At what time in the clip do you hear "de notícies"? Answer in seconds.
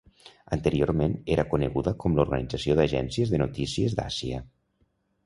3.35-3.97